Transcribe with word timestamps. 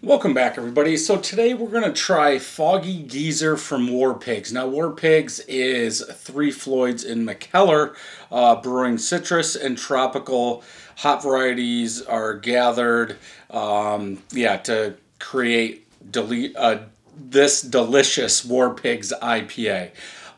Welcome 0.00 0.32
back, 0.32 0.56
everybody. 0.56 0.96
So 0.96 1.16
today 1.16 1.54
we're 1.54 1.70
going 1.70 1.82
to 1.82 1.92
try 1.92 2.38
Foggy 2.38 3.02
Geezer 3.02 3.56
from 3.56 3.90
War 3.90 4.14
Pigs. 4.14 4.52
Now, 4.52 4.68
War 4.68 4.92
Pigs 4.92 5.40
is 5.48 6.04
Three 6.04 6.52
Floyds 6.52 7.02
in 7.02 7.26
Mikkeller, 7.26 7.96
uh, 8.30 8.54
brewing 8.62 8.98
citrus 8.98 9.56
and 9.56 9.76
tropical 9.76 10.62
hop 10.98 11.24
varieties 11.24 12.00
are 12.00 12.34
gathered, 12.34 13.16
um, 13.50 14.22
yeah, 14.30 14.58
to 14.58 14.94
create 15.18 15.88
dele- 16.12 16.54
uh, 16.54 16.78
this 17.16 17.60
delicious 17.60 18.44
War 18.44 18.72
Pigs 18.72 19.12
IPA. 19.20 19.90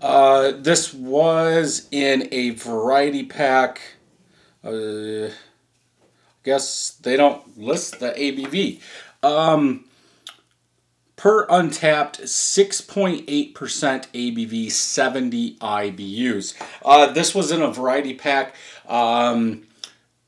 Uh, 0.00 0.52
this 0.52 0.94
was 0.94 1.88
in 1.90 2.28
a 2.30 2.50
variety 2.50 3.24
pack. 3.24 3.80
Uh, 4.64 5.26
I 5.26 5.30
guess 6.44 6.90
they 7.02 7.16
don't 7.16 7.58
list 7.58 7.98
the 7.98 8.12
ABV. 8.12 8.80
Um, 9.22 9.84
per 11.16 11.46
Untappd 11.48 12.22
6.8% 12.22 13.52
ABV, 13.52 14.70
70 14.70 15.56
IBUs. 15.56 16.54
Uh, 16.84 17.12
this 17.12 17.34
was 17.34 17.50
in 17.50 17.60
a 17.60 17.72
variety 17.72 18.14
pack. 18.14 18.54
Um, 18.88 19.66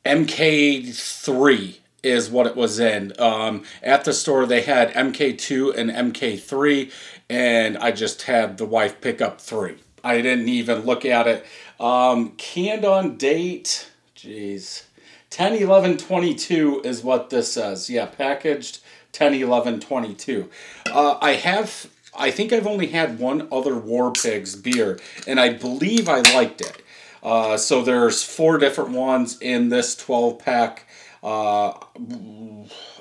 MK3 0.05 1.77
is 2.03 2.31
what 2.31 2.47
it 2.47 2.57
was 2.57 2.81
in. 2.81 3.13
Um, 3.19 3.63
at 3.83 4.05
the 4.05 4.13
store, 4.13 4.47
they 4.47 4.63
had 4.63 4.93
MK2 4.95 5.77
and 5.77 5.91
MK3, 5.91 6.91
and 7.29 7.79
I 7.79 7.93
just 7.93 8.23
had 8.23 8.59
the 8.59 8.65
wife 8.65 9.01
pick 9.01 9.21
up 9.21 9.41
three. 9.41 9.77
I 10.03 10.21
didn't 10.23 10.49
even 10.49 10.81
look 10.81 11.05
at 11.05 11.27
it. 11.27 11.47
Um, 11.79 12.33
canned 12.33 12.85
on 12.85 13.17
date, 13.17 13.91
jeez. 14.17 14.85
10 15.31 15.55
11 15.55 15.97
22 15.97 16.83
is 16.85 17.03
what 17.05 17.31
this 17.31 17.53
says. 17.53 17.89
Yeah, 17.89 18.07
packaged 18.07 18.81
10 19.13 19.35
11 19.35 19.81
22. 19.81 20.51
Uh, 20.91 21.19
I 21.21 21.33
have, 21.33 21.89
I 22.17 22.31
think 22.31 22.53
I've 22.53 22.67
only 22.67 22.89
had 22.89 23.19
one 23.19 23.49
other 23.53 23.77
War 23.77 24.13
Pigs 24.13 24.57
beer, 24.57 24.99
and 25.27 25.39
I 25.41 25.53
believe 25.53 26.09
I 26.09 26.21
liked 26.21 26.61
it. 26.61 26.83
Uh, 27.23 27.57
so 27.57 27.83
there's 27.83 28.23
four 28.23 28.59
different 28.59 28.91
ones 28.91 29.39
in 29.41 29.69
this 29.69 29.95
12 29.97 30.39
pack. 30.39 30.87
Uh, 31.23 31.73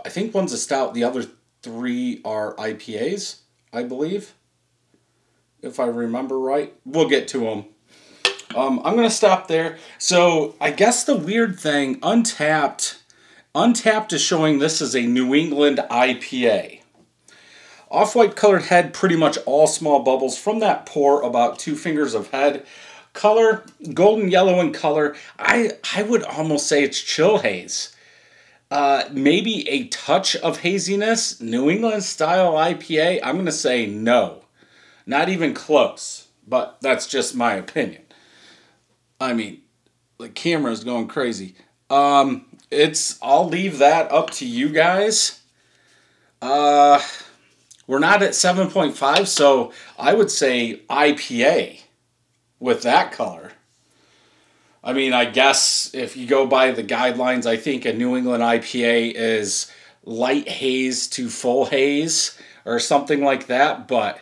I 0.05 0.09
think 0.09 0.33
one's 0.33 0.53
a 0.53 0.57
stout, 0.57 0.93
the 0.93 1.03
other 1.05 1.25
three 1.61 2.21
are 2.25 2.55
IPAs, 2.55 3.39
I 3.73 3.83
believe. 3.83 4.33
If 5.61 5.79
I 5.79 5.87
remember 5.87 6.39
right. 6.39 6.73
We'll 6.85 7.09
get 7.09 7.27
to 7.29 7.39
them. 7.39 7.65
Um, 8.55 8.81
I'm 8.83 8.95
gonna 8.95 9.11
stop 9.11 9.47
there. 9.47 9.77
So 9.97 10.55
I 10.59 10.71
guess 10.71 11.03
the 11.03 11.15
weird 11.15 11.59
thing, 11.59 11.99
Untappd, 12.01 12.97
Untappd 13.53 14.13
is 14.13 14.21
showing 14.21 14.59
this 14.59 14.81
as 14.81 14.95
a 14.95 15.01
New 15.01 15.35
England 15.35 15.79
IPA. 15.89 16.81
Off-white 17.91 18.35
colored 18.35 18.63
head, 18.63 18.93
pretty 18.93 19.15
much 19.15 19.37
all 19.45 19.67
small 19.67 20.03
bubbles 20.03 20.37
from 20.37 20.59
that 20.59 20.85
pour, 20.85 21.21
about 21.21 21.59
two 21.59 21.75
fingers 21.75 22.13
of 22.13 22.29
head. 22.29 22.65
Color, 23.13 23.63
golden 23.93 24.29
yellow 24.29 24.59
in 24.61 24.71
color. 24.71 25.15
I 25.37 25.71
I 25.95 26.03
would 26.03 26.23
almost 26.23 26.67
say 26.67 26.83
it's 26.83 27.01
chill 27.01 27.39
haze. 27.39 27.95
Uh, 28.71 29.05
maybe 29.11 29.67
a 29.67 29.87
touch 29.87 30.35
of 30.37 30.59
haziness. 30.59 31.41
New 31.41 31.69
England 31.69 32.03
style 32.03 32.53
IPA. 32.53 33.19
I'm 33.23 33.37
gonna 33.37 33.51
say 33.51 33.85
no, 33.87 34.43
not 35.05 35.29
even 35.29 35.53
close. 35.53 36.27
But 36.47 36.77
that's 36.81 37.05
just 37.05 37.35
my 37.35 37.53
opinion. 37.53 38.01
I 39.19 39.33
mean, 39.33 39.61
the 40.17 40.29
camera 40.29 40.71
is 40.71 40.83
going 40.83 41.07
crazy. 41.07 41.55
Um, 41.89 42.45
it's 42.71 43.17
I'll 43.21 43.47
leave 43.47 43.79
that 43.79 44.11
up 44.11 44.29
to 44.31 44.45
you 44.45 44.69
guys. 44.69 45.41
Uh, 46.41 47.01
we're 47.87 47.99
not 47.99 48.21
at 48.21 48.35
seven 48.35 48.69
point 48.69 48.95
five, 48.95 49.27
so 49.27 49.73
I 49.97 50.13
would 50.13 50.31
say 50.31 50.81
IPA 50.89 51.81
with 52.59 52.83
that 52.83 53.11
color. 53.11 53.53
I 54.83 54.93
mean, 54.93 55.11
I 55.11 55.25
guess 55.25 55.91
if 55.93 56.15
you 56.15 56.25
go 56.25 56.45
by 56.45 56.71
the 56.71 56.83
guidelines, 56.83 57.45
I 57.45 57.57
think 57.57 57.85
a 57.85 57.93
New 57.93 58.15
England 58.15 58.43
IPA 58.43 59.13
is 59.15 59.71
light 60.03 60.47
haze 60.47 61.07
to 61.09 61.29
full 61.29 61.65
haze 61.65 62.39
or 62.65 62.79
something 62.79 63.21
like 63.21 63.47
that. 63.47 63.87
But 63.87 64.19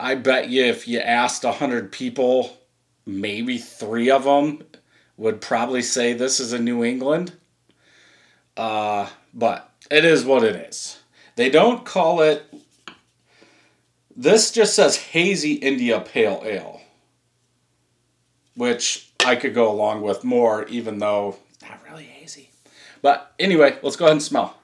I 0.00 0.16
bet 0.16 0.48
you 0.48 0.64
if 0.64 0.88
you 0.88 0.98
asked 0.98 1.44
100 1.44 1.92
people 1.92 2.56
maybe 3.06 3.58
three 3.58 4.10
of 4.10 4.24
them 4.24 4.62
would 5.16 5.40
probably 5.40 5.82
say 5.82 6.12
this 6.12 6.40
is 6.40 6.52
a 6.52 6.58
New 6.58 6.84
England. 6.84 7.32
Uh, 8.56 9.08
but 9.32 9.70
it 9.90 10.04
is 10.04 10.24
what 10.24 10.44
it 10.44 10.56
is. 10.56 10.98
They 11.36 11.50
don't 11.50 11.84
call 11.84 12.20
it. 12.20 12.52
This 14.16 14.52
just 14.52 14.74
says 14.74 14.96
hazy 14.96 15.54
India 15.54 16.00
Pale 16.00 16.42
Ale, 16.44 16.80
which 18.54 19.10
I 19.24 19.34
could 19.34 19.54
go 19.54 19.70
along 19.70 20.02
with 20.02 20.22
more, 20.22 20.64
even 20.68 20.98
though 20.98 21.36
not 21.62 21.80
really 21.88 22.04
hazy. 22.04 22.50
But 23.02 23.34
anyway, 23.38 23.78
let's 23.82 23.96
go 23.96 24.04
ahead 24.04 24.12
and 24.12 24.22
smell. 24.22 24.56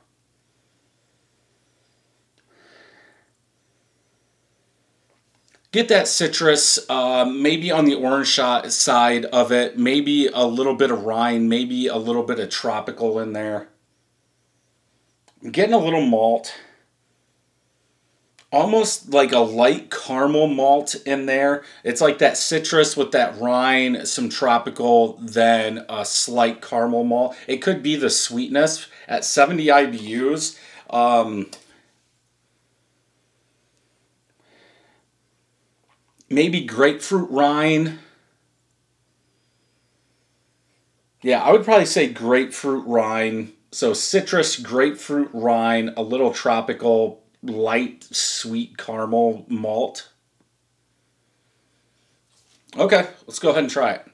Get 5.73 5.89
that 5.89 6.09
citrus, 6.09 6.79
uh, 6.89 7.25
maybe 7.25 7.71
on 7.71 7.85
the 7.85 7.95
orange 7.95 8.29
shot 8.29 8.73
side 8.73 9.25
of 9.27 9.53
it, 9.53 9.79
maybe 9.79 10.27
a 10.27 10.45
little 10.45 10.75
bit 10.75 10.91
of 10.91 11.05
rind, 11.05 11.49
maybe 11.49 11.87
a 11.87 11.97
little 11.97 12.25
bit 12.25 12.41
of 12.41 12.51
tropical 12.51 13.19
in 13.19 13.33
there. 13.33 13.69
I'm 15.43 15.51
getting 15.51 15.75
a 15.75 15.79
little 15.79 16.05
malt, 16.05 16.55
almost 18.53 19.11
like 19.11 19.33
a 19.33 19.39
light 19.39 19.91
caramel 19.91 20.49
malt 20.49 20.97
in 21.07 21.27
there. 21.27 21.63
It's 21.85 22.01
like 22.01 22.19
that 22.19 22.37
citrus 22.37 22.97
with 22.97 23.13
that 23.13 23.41
rind, 23.41 24.07
some 24.09 24.29
tropical, 24.29 25.19
then 25.19 25.87
a 25.89 26.05
slight 26.05 26.61
caramel 26.61 27.05
malt. 27.05 27.37
It 27.47 27.59
could 27.59 27.83
be 27.83 27.97
the 27.97 28.11
sweetness 28.11 28.87
at 29.09 29.25
70 29.25 29.67
IBUs. 29.67 30.59
Um, 30.91 31.49
maybe 36.31 36.61
grapefruit 36.65 37.31
rind. 37.31 37.99
Yeah, 41.23 41.43
I 41.43 41.53
would 41.53 41.65
probably 41.65 41.87
say 41.87 42.09
grapefruit 42.09 42.87
rind. 42.87 43.53
So 43.73 43.93
citrus, 43.93 44.57
grapefruit 44.57 45.31
rind, 45.33 45.93
a 45.97 46.03
little 46.03 46.33
tropical, 46.33 47.23
light, 47.43 48.05
sweet 48.11 48.79
caramel 48.79 49.45
malt. 49.49 50.09
Okay, 52.77 53.09
let's 53.27 53.39
go 53.39 53.51
ahead 53.51 53.65
and 53.65 53.71
try 53.71 53.93
it. 53.93 54.07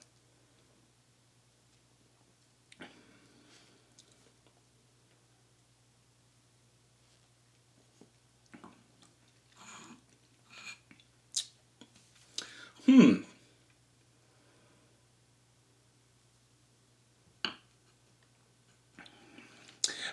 Hmm. 12.87 13.17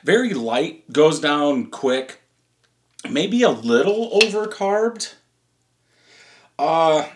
Very 0.03 0.33
light, 0.33 0.91
goes 0.91 1.19
down 1.19 1.67
quick. 1.67 2.21
Maybe 3.09 3.41
a 3.43 3.49
little 3.49 4.19
overcarbed. 4.19 5.13
Uh, 6.59 7.07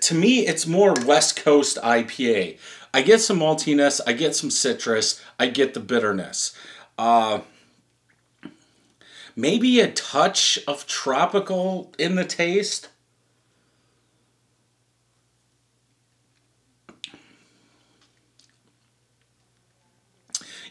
to 0.00 0.14
me, 0.14 0.46
it's 0.46 0.66
more 0.66 0.94
West 1.06 1.36
Coast 1.36 1.78
IPA. 1.82 2.58
I 2.92 3.02
get 3.02 3.20
some 3.20 3.40
maltiness, 3.40 4.00
I 4.06 4.12
get 4.12 4.34
some 4.34 4.50
citrus, 4.50 5.20
I 5.38 5.46
get 5.48 5.74
the 5.74 5.80
bitterness. 5.80 6.56
Uh, 6.96 7.40
maybe 9.36 9.80
a 9.80 9.90
touch 9.90 10.58
of 10.66 10.86
tropical 10.86 11.92
in 11.98 12.14
the 12.14 12.24
taste. 12.24 12.88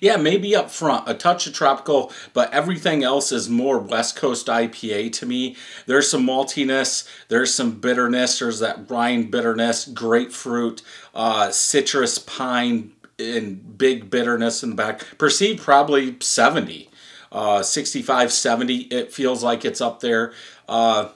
Yeah, 0.04 0.18
maybe 0.18 0.54
up 0.54 0.70
front, 0.70 1.08
a 1.08 1.14
touch 1.14 1.48
of 1.48 1.54
tropical, 1.54 2.12
but 2.34 2.54
everything 2.54 3.06
else 3.06 3.32
is 3.32 3.48
more 3.48 3.80
West 3.80 4.18
Coast 4.18 4.48
IPA 4.48 5.14
to 5.14 5.26
me. 5.26 5.56
There's 5.86 6.12
some 6.12 6.28
maltiness, 6.28 7.08
there's 7.30 7.54
some 7.54 7.80
bitterness, 7.80 8.40
there's 8.40 8.60
that 8.60 8.92
rind 8.92 9.32
bitterness, 9.32 9.86
grapefruit, 9.86 10.82
uh, 11.16 11.52
citrus, 11.52 12.20
pine, 12.20 12.92
and 13.18 13.78
big 13.78 14.10
bitterness 14.10 14.62
in 14.62 14.72
the 14.72 14.76
back. 14.76 15.18
Perceived 15.18 15.64
probably 15.64 16.18
70. 16.20 16.90
Uh, 17.32 17.64
65, 17.64 18.34
70, 18.34 18.76
it 18.76 19.14
feels 19.14 19.42
like 19.42 19.64
it's 19.64 19.80
up 19.80 20.02
there. 20.02 20.34
Uh, 20.68 21.12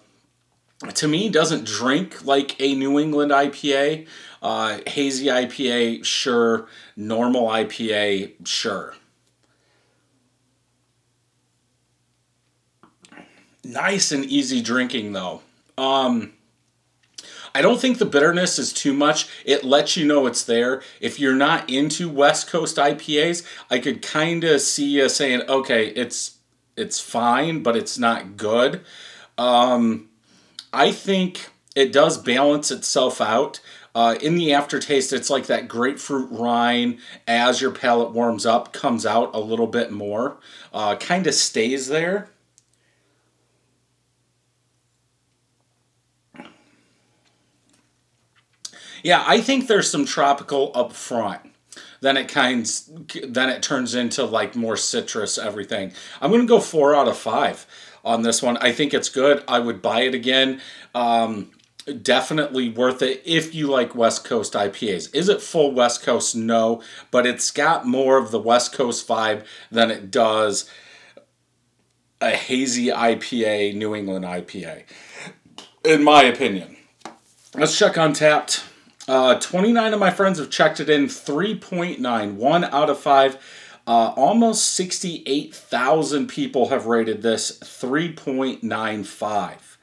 to 0.96 1.08
me, 1.08 1.30
doesn't 1.30 1.66
drink 1.66 2.26
like 2.26 2.60
a 2.62 2.76
New 2.76 3.00
England 3.00 3.32
IPA. 3.32 4.08
Uh, 4.42 4.80
hazy 4.86 5.26
IPA, 5.28 6.06
sure. 6.06 6.68
Normal 6.96 7.48
IPA, 7.48 8.48
sure. 8.48 8.94
nice 13.68 14.12
and 14.12 14.26
easy 14.26 14.62
drinking 14.62 15.14
though. 15.14 15.42
Um, 15.78 16.34
I 17.54 17.62
don't 17.62 17.80
think 17.80 17.98
the 17.98 18.06
bitterness 18.06 18.60
is 18.60 18.72
too 18.72 18.94
much. 18.94 19.28
It 19.46 19.64
lets 19.64 19.98
you 19.98 20.06
know 20.06 20.26
it's 20.26 20.44
there. 20.44 20.82
If 21.02 21.20
you're 21.20 21.36
not 21.36 21.70
into 21.70 22.10
West 22.10 22.48
Coast 22.48 22.78
IPAs, 22.78 23.46
I 23.70 23.80
could 23.80 24.02
kind 24.02 24.44
of 24.44 24.62
see 24.62 24.88
you 24.88 25.10
saying, 25.10 25.44
"Okay, 25.48 25.88
it's 25.88 26.38
it's 26.76 27.00
fine, 27.00 27.64
but 27.64 27.76
it's 27.76 27.98
not 27.98 28.38
good." 28.38 28.82
Um, 29.38 30.07
I 30.78 30.92
think 30.92 31.50
it 31.76 31.92
does 31.92 32.20
balance 32.20 32.70
itself 32.70 33.20
out. 33.20 33.60
Uh, 33.96 34.16
in 34.22 34.36
the 34.36 34.54
aftertaste, 34.54 35.12
it's 35.12 35.28
like 35.28 35.48
that 35.48 35.68
grapefruit 35.68 36.30
rind 36.30 37.00
as 37.28 37.60
your 37.60 37.72
palate 37.72 38.12
warms 38.12 38.46
up 38.46 38.74
comes 38.74 39.04
out 39.04 39.34
a 39.34 39.40
little 39.40 39.66
bit 39.66 39.92
more, 39.92 40.38
uh, 40.72 40.96
kind 40.98 41.26
of 41.26 41.34
stays 41.34 41.88
there. 41.88 42.30
Yeah, 49.02 49.24
I 49.26 49.42
think 49.42 49.66
there's 49.66 49.90
some 49.90 50.06
tropical 50.06 50.72
up 50.76 50.94
front. 50.94 51.42
Then 52.02 52.18
it 52.18 52.28
kinds 52.28 52.92
then 53.28 53.50
it 53.50 53.64
turns 53.64 53.96
into 53.96 54.26
like 54.26 54.56
more 54.56 54.78
citrus 54.78 55.40
everything. 55.40 55.94
I'm 56.22 56.30
gonna 56.30 56.46
go 56.46 56.60
four 56.60 56.94
out 56.94 57.08
of 57.08 57.18
five 57.18 57.66
on 58.08 58.22
this 58.24 58.42
one. 58.42 58.58
I 58.58 58.72
think 58.72 58.94
it's 58.94 59.10
good. 59.10 59.44
I 59.48 59.60
would 59.60 59.82
buy 59.82 60.02
it 60.02 60.16
again. 60.16 60.62
Um, 60.96 61.52
definitely 62.02 62.70
worth 62.70 63.02
it 63.02 63.22
if 63.26 63.54
you 63.54 63.68
like 63.68 63.96
West 63.96 64.24
Coast 64.24 64.54
IPAs. 64.54 65.14
Is 65.14 65.30
it 65.30 65.42
full 65.42 65.72
West 65.72 66.04
Coast? 66.04 66.36
No, 66.36 66.82
but 67.12 67.26
it's 67.26 67.52
got 67.52 67.86
more 67.86 68.18
of 68.18 68.32
the 68.32 68.40
West 68.40 68.74
Coast 68.74 69.08
vibe 69.08 69.46
than 69.72 69.92
it 69.92 70.10
does 70.10 70.70
a 72.20 72.32
hazy 72.32 72.88
IPA, 72.88 73.76
New 73.76 73.96
England 73.96 74.26
IPA, 74.26 74.84
in 75.84 76.04
my 76.04 76.24
opinion. 76.24 76.78
Let's 77.56 77.78
check 77.78 77.94
Untappd. 77.94 78.64
Uh, 79.08 79.40
29 79.40 79.94
of 79.94 80.00
my 80.00 80.12
friends 80.12 80.38
have 80.38 80.50
checked 80.50 80.80
it 80.80 80.90
in 80.90 81.06
3.9, 81.06 82.34
1 82.34 82.64
out 82.66 82.90
of 82.90 83.00
5. 83.00 83.38
Uh, 83.88 84.12
almost 84.18 84.74
68,000 84.74 86.28
people 86.28 86.68
have 86.68 86.88
rated 86.88 87.22
this 87.22 87.58
3.95. 87.60 89.78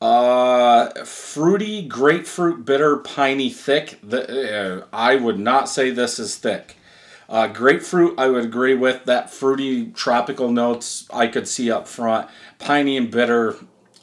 Uh, 0.00 1.04
fruity, 1.04 1.86
grapefruit, 1.86 2.64
bitter, 2.64 2.96
piney, 2.96 3.50
thick. 3.50 3.98
The, 4.02 4.82
uh, 4.82 4.86
I 4.90 5.16
would 5.16 5.38
not 5.38 5.68
say 5.68 5.90
this 5.90 6.18
is 6.18 6.36
thick. 6.36 6.76
Uh, 7.28 7.48
grapefruit, 7.48 8.18
I 8.18 8.28
would 8.28 8.44
agree 8.44 8.74
with. 8.74 9.04
That 9.04 9.30
fruity, 9.30 9.90
tropical 9.90 10.50
notes 10.50 11.06
I 11.12 11.26
could 11.26 11.46
see 11.46 11.70
up 11.70 11.86
front. 11.86 12.30
Piney 12.58 12.96
and 12.96 13.10
bitter 13.10 13.56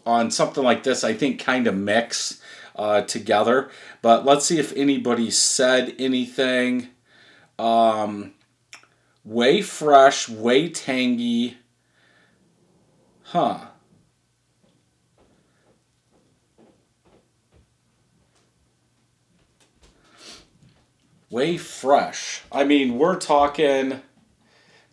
on 0.05 0.29
something 0.29 0.63
like 0.63 0.83
this, 0.83 1.03
I 1.03 1.13
think 1.13 1.39
kind 1.39 1.65
of 1.65 1.75
mix 1.75 2.39
uh, 2.75 3.01
together. 3.01 3.71
But 4.03 4.25
let's 4.25 4.45
see 4.45 4.59
if 4.59 4.73
anybody 4.75 5.31
said 5.31 5.95
anything. 5.97 6.89
Um, 7.57 8.33
way 9.23 9.61
fresh, 9.61 10.27
way 10.29 10.69
tangy. 10.69 11.57
Huh. 13.23 13.67
Way 21.29 21.57
fresh. 21.57 22.43
I 22.51 22.63
mean, 22.63 22.99
we're 22.99 23.15
talking 23.15 24.01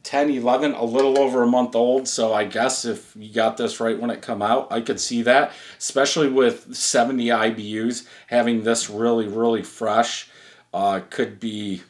10, 0.04 0.30
11, 0.30 0.72
a 0.72 0.84
little 0.84 1.18
over 1.18 1.42
a 1.42 1.46
month 1.46 1.76
old. 1.76 2.08
So 2.08 2.32
I 2.32 2.44
guess 2.44 2.86
if 2.86 3.14
you 3.14 3.32
got 3.32 3.58
this 3.58 3.78
right 3.78 3.98
when 3.98 4.10
it 4.10 4.22
come 4.22 4.40
out, 4.40 4.72
I 4.72 4.80
could 4.80 4.98
see 4.98 5.20
that, 5.22 5.52
especially 5.78 6.30
with 6.30 6.74
70 6.74 7.26
IBUs, 7.26 8.06
having 8.28 8.62
this 8.62 8.88
really, 8.88 9.28
really 9.28 9.62
fresh 9.62 10.30
uh, 10.72 11.00
could 11.10 11.40
be 11.40 11.82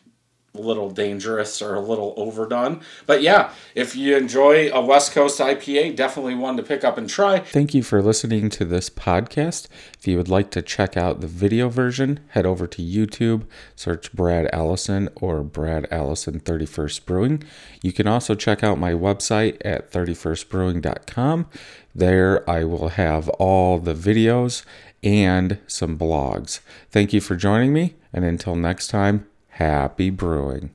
little 0.53 0.91
dangerous 0.91 1.63
or 1.63 1.75
a 1.75 1.81
little 1.81 2.13
overdone. 2.17 2.81
But 3.07 3.23
yeah, 3.23 3.53
if 3.75 3.95
you 3.95 4.17
enjoy 4.17 4.71
a 4.73 4.85
West 4.85 5.13
Coast 5.13 5.39
IPA, 5.39 5.97
definitely 5.97 6.35
one 6.35 6.57
to 6.57 6.63
pick 6.63 6.83
up 6.85 6.99
and 6.99 7.09
try. 7.09 7.39
Thank 7.39 7.73
you 7.75 7.83
for 7.83 8.03
listening 8.03 8.51
to 8.51 8.65
this 8.65 8.91
podcast. 8.91 9.69
If 9.99 10.09
you 10.09 10.17
would 10.17 10.29
like 10.29 10.51
to 10.53 10.63
check 10.63 10.97
out 10.97 11.21
the 11.21 11.27
video 11.27 11.69
version, 11.69 12.21
head 12.31 12.47
over 12.47 12.67
to 12.67 12.83
YouTube, 12.83 13.47
search 13.77 14.13
Brad 14.13 14.49
Allison 14.53 15.09
or 15.17 15.43
Brad 15.43 15.87
Allison 15.91 16.41
31st 16.41 17.05
Brewing. 17.07 17.45
You 17.83 17.93
can 17.93 18.07
also 18.07 18.35
check 18.35 18.65
out 18.65 18.79
my 18.79 18.93
website 18.93 19.57
at 19.65 19.93
31stbrewing.com. 19.93 21.47
There 21.95 22.49
I 22.49 22.65
will 22.65 22.89
have 22.91 23.29
all 23.31 23.79
the 23.79 23.95
videos 23.95 24.65
and 25.03 25.59
some 25.67 25.99
blogs. 25.99 26.61
Thank 26.91 27.13
you 27.13 27.21
for 27.21 27.37
joining 27.37 27.73
me, 27.73 27.95
and 28.13 28.25
until 28.25 28.55
next 28.55 28.89
time, 28.89 29.27
Happy 29.61 30.09
brewing. 30.09 30.71